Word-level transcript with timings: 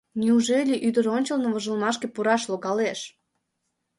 Неужели 0.21 0.75
ӱдыр 0.87 1.05
ончылно 1.15 1.47
вожылмашке 1.53 2.07
пураш 2.13 2.43
логалеш? 2.51 2.99